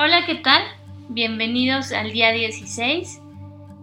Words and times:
Hola, 0.00 0.26
¿qué 0.26 0.36
tal? 0.36 0.62
Bienvenidos 1.08 1.90
al 1.90 2.12
día 2.12 2.30
16, 2.30 3.20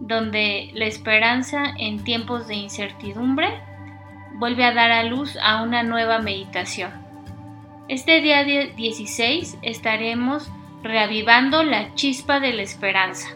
donde 0.00 0.70
la 0.72 0.86
esperanza 0.86 1.74
en 1.76 2.04
tiempos 2.04 2.48
de 2.48 2.54
incertidumbre 2.54 3.60
vuelve 4.38 4.64
a 4.64 4.72
dar 4.72 4.90
a 4.92 5.02
luz 5.02 5.36
a 5.42 5.62
una 5.62 5.82
nueva 5.82 6.20
meditación. 6.20 6.90
Este 7.88 8.22
día 8.22 8.44
16 8.44 9.58
estaremos 9.60 10.50
reavivando 10.82 11.62
la 11.62 11.94
chispa 11.96 12.40
de 12.40 12.54
la 12.54 12.62
esperanza, 12.62 13.28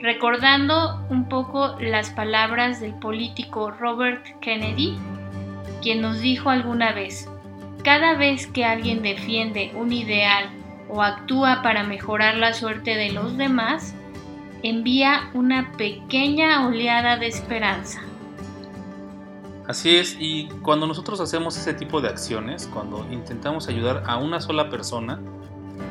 recordando 0.00 1.06
un 1.10 1.28
poco 1.28 1.76
las 1.80 2.08
palabras 2.08 2.80
del 2.80 2.94
político 2.94 3.70
Robert 3.70 4.24
Kennedy, 4.40 4.96
quien 5.82 6.00
nos 6.00 6.20
dijo 6.20 6.48
alguna 6.48 6.92
vez, 6.92 7.28
cada 7.82 8.14
vez 8.14 8.46
que 8.46 8.64
alguien 8.64 9.02
defiende 9.02 9.70
un 9.74 9.92
ideal 9.92 10.63
o 10.88 11.02
actúa 11.02 11.62
para 11.62 11.82
mejorar 11.84 12.36
la 12.36 12.52
suerte 12.52 12.96
de 12.96 13.12
los 13.12 13.36
demás, 13.36 13.94
envía 14.62 15.30
una 15.34 15.72
pequeña 15.72 16.66
oleada 16.66 17.16
de 17.16 17.26
esperanza. 17.26 18.00
Así 19.66 19.96
es, 19.96 20.16
y 20.18 20.48
cuando 20.62 20.86
nosotros 20.86 21.20
hacemos 21.20 21.56
ese 21.56 21.72
tipo 21.72 22.00
de 22.00 22.08
acciones, 22.08 22.68
cuando 22.72 23.06
intentamos 23.10 23.68
ayudar 23.68 24.02
a 24.06 24.18
una 24.18 24.40
sola 24.40 24.68
persona, 24.68 25.20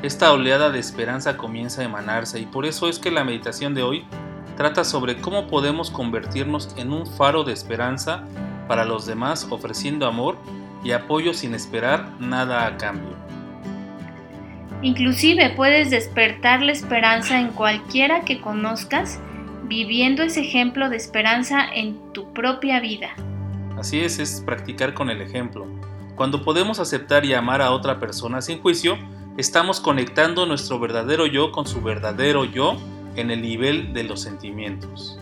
esta 0.03 0.31
oleada 0.31 0.69
de 0.69 0.79
esperanza 0.79 1.37
comienza 1.37 1.81
a 1.81 1.85
emanarse 1.85 2.39
y 2.39 2.45
por 2.45 2.65
eso 2.65 2.87
es 2.87 2.99
que 2.99 3.11
la 3.11 3.23
meditación 3.23 3.73
de 3.73 3.83
hoy 3.83 4.05
trata 4.57 4.83
sobre 4.83 5.19
cómo 5.19 5.47
podemos 5.47 5.89
convertirnos 5.89 6.69
en 6.77 6.91
un 6.91 7.07
faro 7.07 7.43
de 7.43 7.53
esperanza 7.53 8.23
para 8.67 8.85
los 8.85 9.05
demás 9.05 9.47
ofreciendo 9.49 10.05
amor 10.05 10.37
y 10.83 10.91
apoyo 10.91 11.33
sin 11.33 11.55
esperar 11.55 12.09
nada 12.19 12.65
a 12.67 12.77
cambio. 12.77 13.15
Inclusive 14.83 15.49
puedes 15.55 15.89
despertar 15.89 16.61
la 16.61 16.73
esperanza 16.73 17.39
en 17.39 17.47
cualquiera 17.49 18.25
que 18.25 18.41
conozcas 18.41 19.17
viviendo 19.63 20.23
ese 20.23 20.41
ejemplo 20.41 20.89
de 20.89 20.97
esperanza 20.97 21.65
en 21.73 22.11
tu 22.11 22.33
propia 22.33 22.81
vida. 22.81 23.15
Así 23.77 24.01
es, 24.01 24.19
es 24.19 24.43
practicar 24.45 24.93
con 24.93 25.09
el 25.09 25.21
ejemplo. 25.21 25.65
Cuando 26.15 26.43
podemos 26.43 26.79
aceptar 26.79 27.23
y 27.23 27.33
amar 27.33 27.61
a 27.61 27.71
otra 27.71 27.97
persona 28.01 28.41
sin 28.41 28.61
juicio, 28.61 28.97
estamos 29.37 29.79
conectando 29.79 30.45
nuestro 30.45 30.79
verdadero 30.79 31.27
yo 31.27 31.53
con 31.53 31.65
su 31.65 31.81
verdadero 31.81 32.43
yo 32.43 32.75
en 33.15 33.31
el 33.31 33.41
nivel 33.41 33.93
de 33.93 34.03
los 34.03 34.21
sentimientos. 34.21 35.17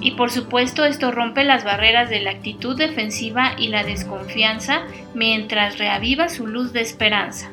Y 0.00 0.12
por 0.12 0.30
supuesto 0.30 0.84
esto 0.84 1.10
rompe 1.10 1.42
las 1.42 1.64
barreras 1.64 2.08
de 2.08 2.20
la 2.20 2.30
actitud 2.30 2.76
defensiva 2.76 3.54
y 3.58 3.66
la 3.66 3.82
desconfianza 3.82 4.82
mientras 5.12 5.78
reaviva 5.78 6.28
su 6.28 6.46
luz 6.46 6.72
de 6.72 6.82
esperanza. 6.82 7.50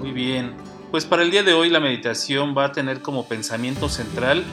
Muy 0.00 0.10
bien, 0.10 0.54
pues 0.90 1.04
para 1.04 1.22
el 1.22 1.30
día 1.30 1.44
de 1.44 1.52
hoy 1.52 1.70
la 1.70 1.78
meditación 1.78 2.54
va 2.56 2.64
a 2.64 2.72
tener 2.72 3.00
como 3.00 3.28
pensamiento 3.28 3.88
central 3.88 4.44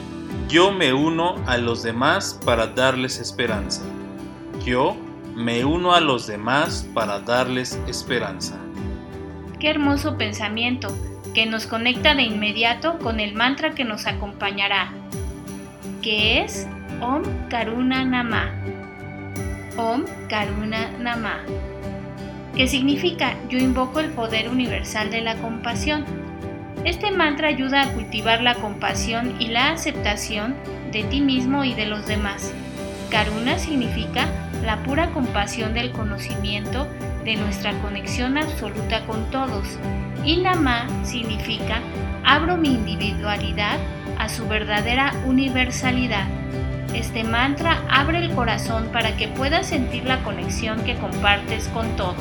yo 0.48 0.72
me 0.72 0.94
uno 0.94 1.36
a 1.46 1.58
los 1.58 1.82
demás 1.82 2.40
para 2.44 2.68
darles 2.68 3.18
esperanza. 3.18 3.82
Yo 4.64 4.96
me 5.34 5.64
uno 5.64 5.92
a 5.92 6.00
los 6.00 6.26
demás 6.26 6.88
para 6.94 7.20
darles 7.20 7.78
esperanza. 7.86 8.58
Qué 9.60 9.68
hermoso 9.68 10.16
pensamiento 10.16 10.88
que 11.34 11.44
nos 11.44 11.66
conecta 11.66 12.14
de 12.14 12.22
inmediato 12.22 12.98
con 12.98 13.20
el 13.20 13.34
mantra 13.34 13.74
que 13.74 13.84
nos 13.84 14.06
acompañará, 14.06 14.90
que 16.02 16.40
es 16.40 16.66
Om 17.00 17.22
Karuna 17.50 18.04
Nama. 18.04 18.50
Om 19.76 20.04
Karuna 20.28 20.90
Nama. 20.98 21.42
Que 22.58 22.66
significa 22.66 23.36
yo 23.48 23.56
invoco 23.56 24.00
el 24.00 24.10
poder 24.10 24.48
universal 24.48 25.12
de 25.12 25.20
la 25.20 25.36
compasión. 25.36 26.04
Este 26.84 27.12
mantra 27.12 27.46
ayuda 27.46 27.82
a 27.82 27.92
cultivar 27.92 28.42
la 28.42 28.56
compasión 28.56 29.36
y 29.38 29.46
la 29.46 29.70
aceptación 29.70 30.56
de 30.90 31.04
ti 31.04 31.20
mismo 31.20 31.62
y 31.62 31.74
de 31.74 31.86
los 31.86 32.08
demás. 32.08 32.52
Karuna 33.10 33.60
significa 33.60 34.26
la 34.64 34.82
pura 34.82 35.10
compasión 35.10 35.72
del 35.72 35.92
conocimiento 35.92 36.88
de 37.24 37.36
nuestra 37.36 37.72
conexión 37.80 38.36
absoluta 38.36 39.06
con 39.06 39.30
todos. 39.30 39.78
Y 40.24 40.38
Nama 40.38 40.88
significa 41.04 41.78
abro 42.24 42.56
mi 42.56 42.74
individualidad 42.74 43.78
a 44.18 44.28
su 44.28 44.48
verdadera 44.48 45.12
universalidad. 45.26 46.26
Este 46.92 47.22
mantra 47.22 47.84
abre 47.88 48.18
el 48.18 48.32
corazón 48.32 48.88
para 48.92 49.16
que 49.16 49.28
puedas 49.28 49.68
sentir 49.68 50.06
la 50.06 50.24
conexión 50.24 50.82
que 50.82 50.96
compartes 50.96 51.68
con 51.68 51.94
todo. 51.94 52.16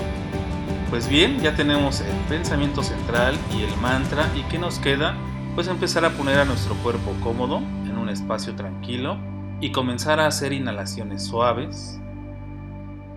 Pues 0.89 1.09
bien, 1.09 1.41
ya 1.41 1.53
tenemos 1.53 1.99
el 1.99 2.15
pensamiento 2.29 2.81
central 2.81 3.37
y 3.53 3.63
el 3.63 3.75
mantra 3.81 4.31
y 4.37 4.43
¿qué 4.43 4.57
nos 4.57 4.79
queda? 4.79 5.17
Pues 5.53 5.67
empezar 5.67 6.05
a 6.05 6.11
poner 6.11 6.39
a 6.39 6.45
nuestro 6.45 6.75
cuerpo 6.75 7.13
cómodo 7.21 7.57
en 7.57 7.97
un 7.97 8.07
espacio 8.07 8.55
tranquilo 8.55 9.17
y 9.59 9.73
comenzar 9.73 10.21
a 10.21 10.27
hacer 10.27 10.53
inhalaciones 10.53 11.25
suaves, 11.25 11.99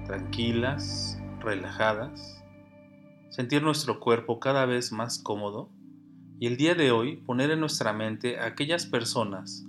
tranquilas, 0.05 1.23
relajadas, 1.39 2.43
sentir 3.29 3.63
nuestro 3.63 4.01
cuerpo 4.01 4.41
cada 4.41 4.67
vez 4.67 4.91
más 4.91 5.21
cómodo 5.21 5.71
y 6.41 6.49
el 6.49 6.57
día 6.57 6.75
de 6.75 6.91
hoy 6.91 7.19
poner 7.19 7.53
en 7.53 7.61
nuestra 7.61 7.93
mente 7.93 8.41
a 8.41 8.47
aquellas 8.47 8.85
personas 8.85 9.65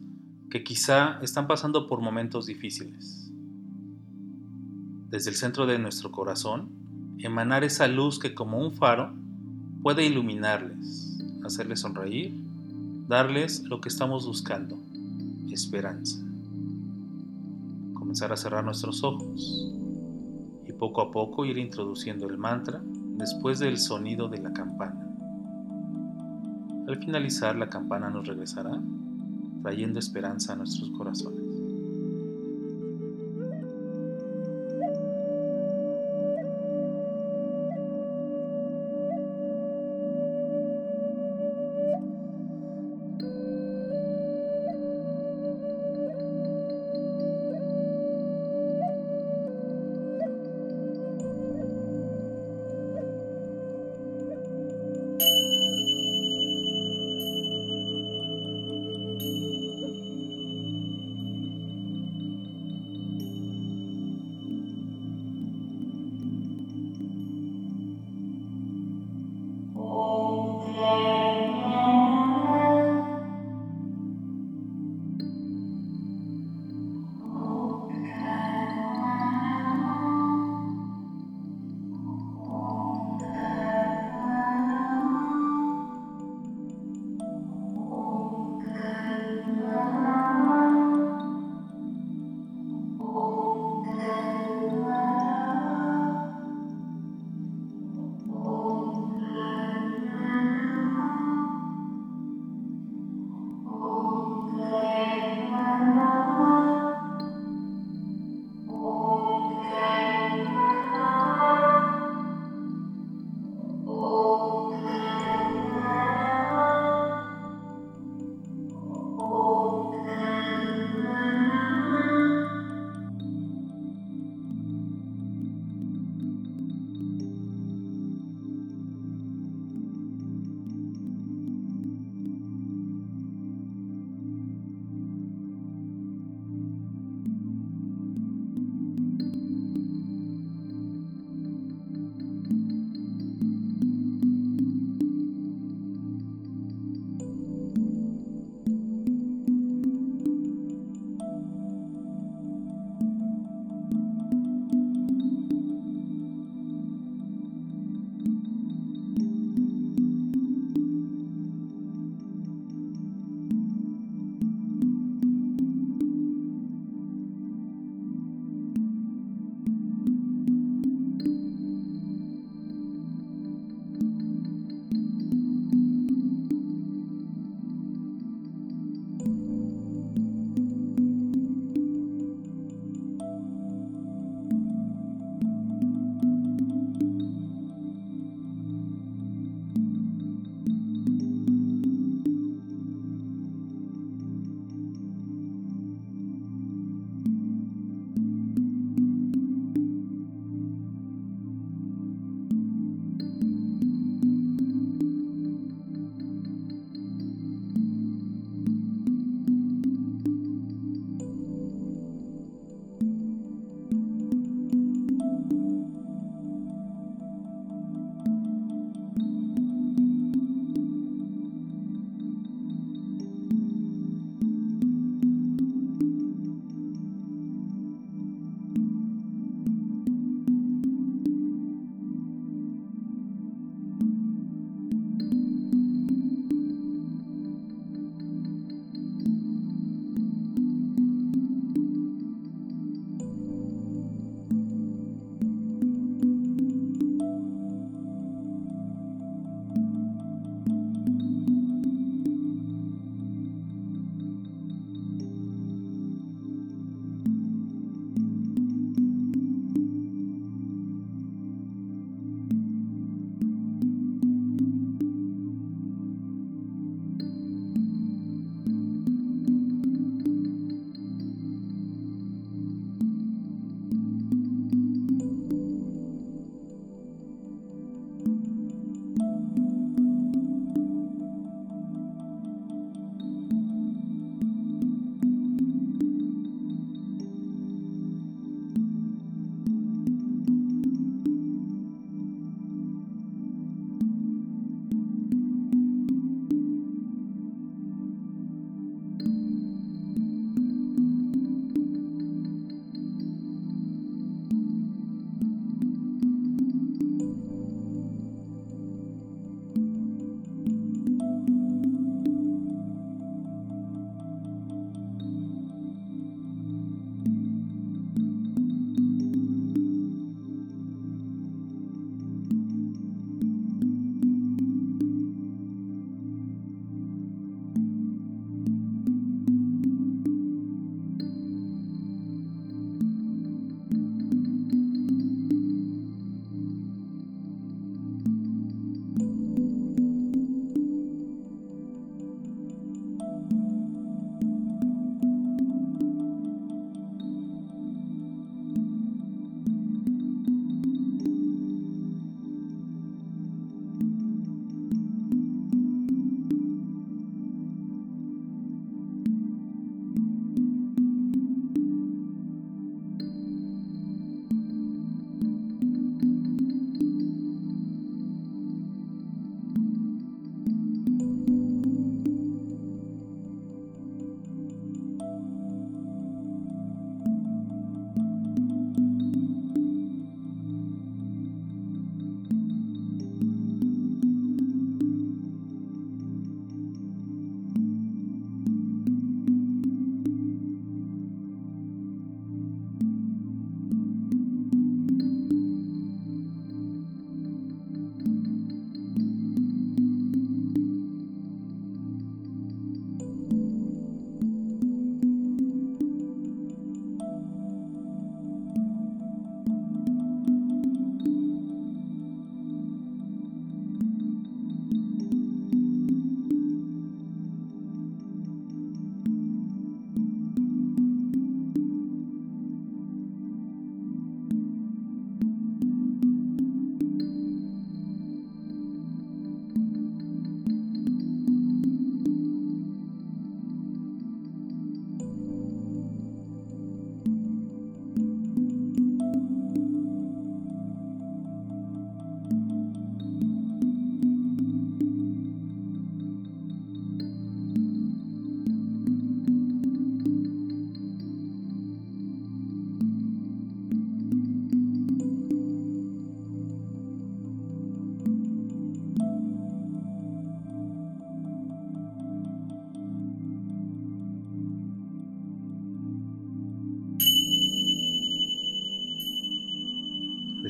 que 0.50 0.64
quizá 0.64 1.20
están 1.22 1.48
pasando 1.48 1.86
por 1.86 2.02
momentos 2.02 2.48
difíciles. 2.48 3.32
Desde 5.10 5.30
el 5.30 5.36
centro 5.36 5.68
de 5.68 5.78
nuestro 5.78 6.12
corazón, 6.12 6.81
emanar 7.24 7.64
esa 7.64 7.88
luz 7.88 8.20
que 8.20 8.34
como 8.34 8.60
un 8.60 8.74
faro 8.74 9.14
puede 9.82 10.06
iluminarles, 10.06 11.18
hacerles 11.44 11.82
sonreír, 11.82 12.34
darles 13.08 13.64
lo 13.64 13.82
que 13.82 13.90
estamos 13.90 14.26
buscando, 14.26 14.80
esperanza 15.52 16.22
comenzar 18.12 18.34
a 18.34 18.36
cerrar 18.36 18.66
nuestros 18.66 19.06
ojos 19.06 19.72
y 20.68 20.74
poco 20.74 21.00
a 21.00 21.12
poco 21.12 21.46
ir 21.46 21.58
introduciendo 21.58 22.28
el 22.28 22.38
mantra 22.38 22.82
después 22.84 23.60
del 23.60 23.78
sonido 23.78 24.28
de 24.28 24.40
la 24.40 24.52
campana. 24.52 25.08
Al 26.90 26.98
finalizar 26.98 27.56
la 27.56 27.70
campana 27.70 28.10
nos 28.10 28.28
regresará 28.28 28.78
trayendo 29.62 29.98
esperanza 29.98 30.52
a 30.52 30.56
nuestros 30.58 30.90
corazones. 30.92 31.51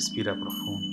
Respira 0.02 0.34
profundo. 0.34 0.88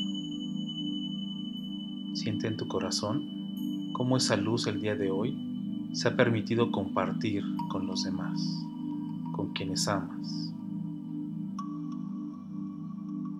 Siente 2.12 2.46
en 2.46 2.58
tu 2.58 2.68
corazón 2.68 3.90
cómo 3.94 4.18
esa 4.18 4.36
luz 4.36 4.66
el 4.66 4.82
día 4.82 4.96
de 4.96 5.10
hoy 5.10 5.88
se 5.94 6.08
ha 6.08 6.14
permitido 6.14 6.70
compartir 6.70 7.42
con 7.70 7.86
los 7.86 8.04
demás, 8.04 8.38
con 9.34 9.54
quienes 9.54 9.88
amas. 9.88 10.52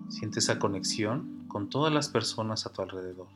Siente 0.07 0.39
esa 0.39 0.57
conexión 0.57 1.45
con 1.47 1.69
todas 1.69 1.93
las 1.93 2.09
personas 2.09 2.65
a 2.65 2.73
tu 2.73 2.81
alrededor 2.81 3.27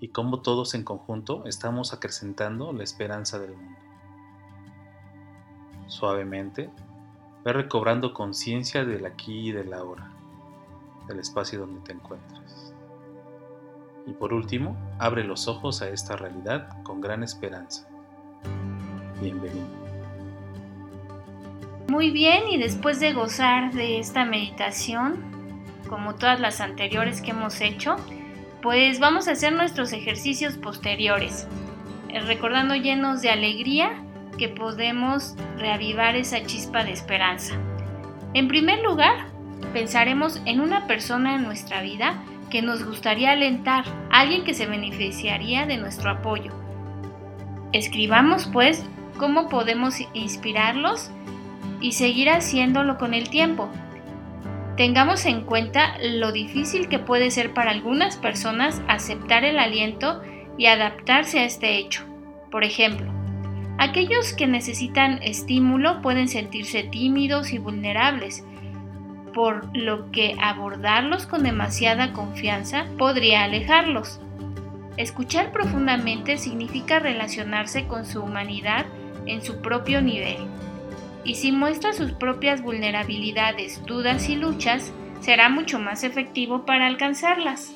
y 0.00 0.08
cómo 0.08 0.40
todos 0.40 0.72
en 0.72 0.84
conjunto 0.84 1.44
estamos 1.44 1.92
acrecentando 1.92 2.72
la 2.72 2.84
esperanza 2.84 3.38
del 3.38 3.54
mundo. 3.54 3.78
Suavemente, 5.86 6.70
ve 7.44 7.52
recobrando 7.52 8.14
conciencia 8.14 8.86
del 8.86 9.04
aquí 9.04 9.50
y 9.50 9.52
del 9.52 9.74
ahora 9.74 10.14
del 11.08 11.20
espacio 11.20 11.60
donde 11.60 11.80
te 11.80 11.92
encuentras. 11.92 12.74
Y 14.06 14.12
por 14.12 14.32
último, 14.32 14.76
abre 14.98 15.24
los 15.24 15.48
ojos 15.48 15.82
a 15.82 15.88
esta 15.88 16.16
realidad 16.16 16.82
con 16.82 17.00
gran 17.00 17.22
esperanza. 17.22 17.88
Bienvenido. 19.20 19.66
Muy 21.88 22.10
bien, 22.10 22.48
y 22.50 22.58
después 22.58 23.00
de 23.00 23.12
gozar 23.12 23.72
de 23.72 23.98
esta 23.98 24.24
meditación, 24.24 25.16
como 25.88 26.14
todas 26.14 26.38
las 26.38 26.60
anteriores 26.60 27.22
que 27.22 27.30
hemos 27.30 27.60
hecho, 27.60 27.96
pues 28.62 29.00
vamos 29.00 29.28
a 29.28 29.32
hacer 29.32 29.52
nuestros 29.52 29.92
ejercicios 29.92 30.56
posteriores, 30.58 31.46
eh, 32.08 32.20
recordando 32.20 32.74
llenos 32.74 33.22
de 33.22 33.30
alegría 33.30 34.02
que 34.36 34.48
podemos 34.48 35.34
reavivar 35.56 36.16
esa 36.16 36.44
chispa 36.44 36.84
de 36.84 36.92
esperanza. 36.92 37.54
En 38.34 38.48
primer 38.48 38.82
lugar, 38.82 39.27
pensaremos 39.72 40.40
en 40.44 40.60
una 40.60 40.86
persona 40.86 41.34
en 41.34 41.42
nuestra 41.42 41.82
vida 41.82 42.22
que 42.50 42.62
nos 42.62 42.84
gustaría 42.84 43.32
alentar, 43.32 43.84
alguien 44.10 44.44
que 44.44 44.54
se 44.54 44.66
beneficiaría 44.66 45.66
de 45.66 45.76
nuestro 45.76 46.10
apoyo. 46.10 46.52
Escribamos 47.72 48.46
pues 48.46 48.84
cómo 49.18 49.48
podemos 49.48 49.96
inspirarlos 50.14 51.10
y 51.80 51.92
seguir 51.92 52.30
haciéndolo 52.30 52.98
con 52.98 53.14
el 53.14 53.28
tiempo. 53.28 53.68
Tengamos 54.76 55.26
en 55.26 55.42
cuenta 55.42 55.96
lo 56.00 56.32
difícil 56.32 56.88
que 56.88 56.98
puede 56.98 57.30
ser 57.30 57.52
para 57.52 57.72
algunas 57.72 58.16
personas 58.16 58.80
aceptar 58.88 59.44
el 59.44 59.58
aliento 59.58 60.22
y 60.56 60.66
adaptarse 60.66 61.40
a 61.40 61.44
este 61.44 61.78
hecho. 61.78 62.04
Por 62.50 62.64
ejemplo, 62.64 63.12
aquellos 63.76 64.32
que 64.32 64.46
necesitan 64.46 65.20
estímulo 65.22 66.00
pueden 66.00 66.28
sentirse 66.28 66.84
tímidos 66.84 67.52
y 67.52 67.58
vulnerables, 67.58 68.44
por 69.38 69.68
lo 69.72 70.10
que 70.10 70.36
abordarlos 70.42 71.28
con 71.28 71.44
demasiada 71.44 72.12
confianza 72.12 72.86
podría 72.98 73.44
alejarlos. 73.44 74.18
Escuchar 74.96 75.52
profundamente 75.52 76.38
significa 76.38 76.98
relacionarse 76.98 77.86
con 77.86 78.04
su 78.04 78.20
humanidad 78.20 78.86
en 79.26 79.40
su 79.44 79.60
propio 79.60 80.02
nivel. 80.02 80.38
Y 81.22 81.36
si 81.36 81.52
muestra 81.52 81.92
sus 81.92 82.10
propias 82.10 82.62
vulnerabilidades, 82.62 83.80
dudas 83.86 84.28
y 84.28 84.34
luchas, 84.34 84.92
será 85.20 85.48
mucho 85.48 85.78
más 85.78 86.02
efectivo 86.02 86.66
para 86.66 86.88
alcanzarlas. 86.88 87.70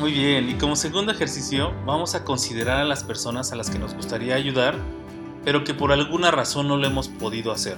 Muy 0.00 0.12
bien, 0.12 0.48
y 0.48 0.54
como 0.54 0.76
segundo 0.76 1.12
ejercicio 1.12 1.74
vamos 1.84 2.14
a 2.14 2.24
considerar 2.24 2.78
a 2.80 2.84
las 2.86 3.04
personas 3.04 3.52
a 3.52 3.56
las 3.56 3.68
que 3.68 3.78
nos 3.78 3.92
gustaría 3.92 4.34
ayudar, 4.34 4.76
pero 5.44 5.62
que 5.62 5.74
por 5.74 5.92
alguna 5.92 6.30
razón 6.30 6.68
no 6.68 6.78
lo 6.78 6.86
hemos 6.86 7.08
podido 7.08 7.52
hacer. 7.52 7.76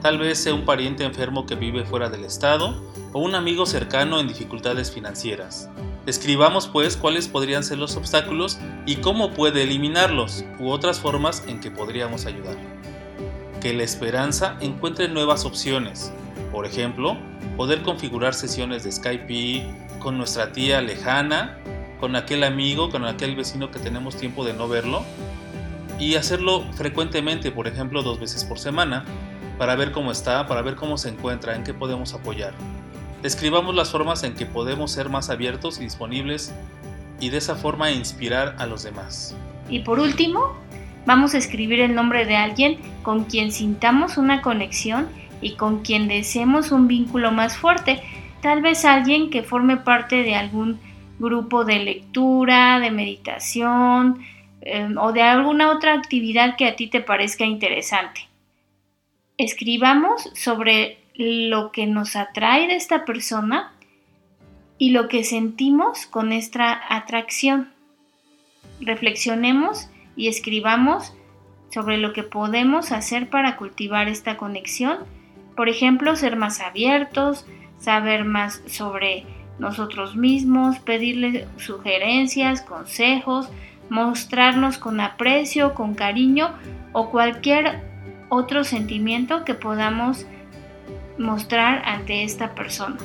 Tal 0.00 0.18
vez 0.18 0.38
sea 0.42 0.54
un 0.54 0.64
pariente 0.64 1.04
enfermo 1.04 1.44
que 1.44 1.56
vive 1.56 1.84
fuera 1.84 2.08
del 2.08 2.24
estado 2.24 2.82
o 3.12 3.18
un 3.20 3.34
amigo 3.34 3.66
cercano 3.66 4.18
en 4.18 4.28
dificultades 4.28 4.90
financieras. 4.90 5.68
Escribamos 6.06 6.68
pues 6.68 6.96
cuáles 6.96 7.28
podrían 7.28 7.62
ser 7.62 7.76
los 7.76 7.96
obstáculos 7.96 8.58
y 8.86 8.96
cómo 8.96 9.32
puede 9.34 9.62
eliminarlos 9.62 10.44
u 10.58 10.70
otras 10.70 11.00
formas 11.00 11.44
en 11.46 11.60
que 11.60 11.70
podríamos 11.70 12.24
ayudar. 12.24 12.56
Que 13.60 13.74
la 13.74 13.82
esperanza 13.82 14.56
encuentre 14.62 15.06
nuevas 15.08 15.44
opciones. 15.44 16.14
Por 16.50 16.64
ejemplo, 16.64 17.18
poder 17.58 17.82
configurar 17.82 18.32
sesiones 18.32 18.84
de 18.84 18.92
Skype 18.92 19.66
con 19.98 20.16
nuestra 20.16 20.52
tía 20.52 20.80
lejana, 20.80 21.58
con 22.00 22.16
aquel 22.16 22.44
amigo, 22.44 22.88
con 22.88 23.04
aquel 23.04 23.36
vecino 23.36 23.70
que 23.70 23.78
tenemos 23.78 24.16
tiempo 24.16 24.46
de 24.46 24.54
no 24.54 24.66
verlo 24.66 25.04
y 25.98 26.14
hacerlo 26.14 26.64
frecuentemente, 26.72 27.52
por 27.52 27.68
ejemplo, 27.68 28.02
dos 28.02 28.18
veces 28.18 28.44
por 28.44 28.58
semana 28.58 29.04
para 29.60 29.76
ver 29.76 29.92
cómo 29.92 30.10
está, 30.10 30.46
para 30.46 30.62
ver 30.62 30.74
cómo 30.74 30.96
se 30.96 31.10
encuentra, 31.10 31.54
en 31.54 31.64
qué 31.64 31.74
podemos 31.74 32.14
apoyar. 32.14 32.54
Describamos 33.20 33.74
las 33.74 33.90
formas 33.90 34.22
en 34.22 34.34
que 34.34 34.46
podemos 34.46 34.90
ser 34.90 35.10
más 35.10 35.28
abiertos 35.28 35.78
y 35.78 35.84
disponibles 35.84 36.54
y 37.20 37.28
de 37.28 37.36
esa 37.36 37.56
forma 37.56 37.90
inspirar 37.90 38.56
a 38.58 38.64
los 38.64 38.84
demás. 38.84 39.36
Y 39.68 39.80
por 39.80 40.00
último, 40.00 40.56
vamos 41.04 41.34
a 41.34 41.36
escribir 41.36 41.80
el 41.80 41.94
nombre 41.94 42.24
de 42.24 42.36
alguien 42.36 42.78
con 43.02 43.24
quien 43.24 43.52
sintamos 43.52 44.16
una 44.16 44.40
conexión 44.40 45.08
y 45.42 45.56
con 45.56 45.80
quien 45.80 46.08
deseemos 46.08 46.72
un 46.72 46.88
vínculo 46.88 47.30
más 47.30 47.58
fuerte, 47.58 48.02
tal 48.40 48.62
vez 48.62 48.86
alguien 48.86 49.28
que 49.28 49.42
forme 49.42 49.76
parte 49.76 50.22
de 50.22 50.36
algún 50.36 50.80
grupo 51.18 51.66
de 51.66 51.80
lectura, 51.80 52.80
de 52.80 52.90
meditación 52.90 54.24
em, 54.62 54.96
o 54.96 55.12
de 55.12 55.20
alguna 55.20 55.70
otra 55.70 55.92
actividad 55.92 56.56
que 56.56 56.66
a 56.66 56.76
ti 56.76 56.86
te 56.86 57.02
parezca 57.02 57.44
interesante. 57.44 58.29
Escribamos 59.40 60.30
sobre 60.34 60.98
lo 61.14 61.72
que 61.72 61.86
nos 61.86 62.14
atrae 62.14 62.66
de 62.66 62.76
esta 62.76 63.06
persona 63.06 63.72
y 64.76 64.90
lo 64.90 65.08
que 65.08 65.24
sentimos 65.24 66.04
con 66.04 66.30
esta 66.30 66.78
atracción. 66.94 67.72
Reflexionemos 68.82 69.88
y 70.14 70.28
escribamos 70.28 71.14
sobre 71.70 71.96
lo 71.96 72.12
que 72.12 72.22
podemos 72.22 72.92
hacer 72.92 73.30
para 73.30 73.56
cultivar 73.56 74.08
esta 74.08 74.36
conexión. 74.36 74.98
Por 75.56 75.70
ejemplo, 75.70 76.16
ser 76.16 76.36
más 76.36 76.60
abiertos, 76.60 77.46
saber 77.78 78.26
más 78.26 78.62
sobre 78.66 79.24
nosotros 79.58 80.16
mismos, 80.16 80.80
pedirle 80.80 81.48
sugerencias, 81.56 82.60
consejos, 82.60 83.48
mostrarnos 83.88 84.76
con 84.76 85.00
aprecio, 85.00 85.72
con 85.72 85.94
cariño 85.94 86.52
o 86.92 87.08
cualquier 87.08 87.89
otro 88.30 88.64
sentimiento 88.64 89.44
que 89.44 89.54
podamos 89.54 90.24
mostrar 91.18 91.82
ante 91.84 92.24
esta 92.24 92.54
persona. 92.54 92.96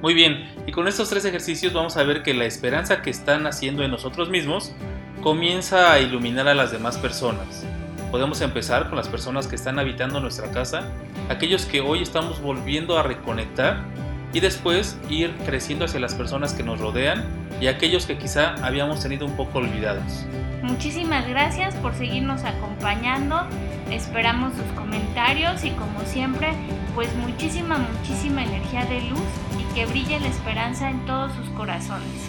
Muy 0.00 0.14
bien, 0.14 0.48
y 0.66 0.72
con 0.72 0.88
estos 0.88 1.10
tres 1.10 1.26
ejercicios 1.26 1.74
vamos 1.74 1.98
a 1.98 2.04
ver 2.04 2.22
que 2.22 2.32
la 2.32 2.46
esperanza 2.46 3.02
que 3.02 3.10
están 3.10 3.46
haciendo 3.46 3.82
en 3.84 3.90
nosotros 3.90 4.30
mismos 4.30 4.74
comienza 5.20 5.92
a 5.92 6.00
iluminar 6.00 6.48
a 6.48 6.54
las 6.54 6.72
demás 6.72 6.96
personas. 6.96 7.66
Podemos 8.10 8.40
empezar 8.40 8.88
con 8.88 8.96
las 8.96 9.08
personas 9.08 9.46
que 9.46 9.56
están 9.56 9.78
habitando 9.78 10.18
nuestra 10.20 10.50
casa, 10.50 10.88
aquellos 11.28 11.66
que 11.66 11.82
hoy 11.82 12.00
estamos 12.00 12.40
volviendo 12.40 12.98
a 12.98 13.02
reconectar 13.02 13.84
y 14.32 14.40
después 14.40 14.98
ir 15.08 15.34
creciendo 15.44 15.84
hacia 15.84 16.00
las 16.00 16.14
personas 16.14 16.52
que 16.52 16.62
nos 16.62 16.80
rodean 16.80 17.24
y 17.60 17.66
aquellos 17.66 18.06
que 18.06 18.16
quizá 18.16 18.54
habíamos 18.64 19.02
tenido 19.02 19.26
un 19.26 19.36
poco 19.36 19.58
olvidados. 19.58 20.24
Muchísimas 20.62 21.28
gracias 21.28 21.74
por 21.76 21.94
seguirnos 21.94 22.44
acompañando, 22.44 23.46
esperamos 23.90 24.52
sus 24.54 24.66
comentarios 24.78 25.64
y 25.64 25.70
como 25.70 26.00
siempre, 26.04 26.48
pues 26.94 27.14
muchísima, 27.16 27.78
muchísima 27.78 28.44
energía 28.44 28.84
de 28.86 29.00
luz 29.02 29.20
y 29.58 29.74
que 29.74 29.86
brille 29.86 30.20
la 30.20 30.28
esperanza 30.28 30.90
en 30.90 31.04
todos 31.06 31.32
sus 31.34 31.48
corazones. 31.50 32.28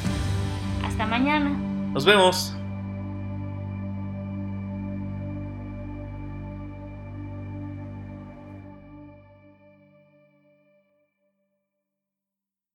Hasta 0.84 1.06
mañana. 1.06 1.50
Nos 1.94 2.06
vemos. 2.06 2.56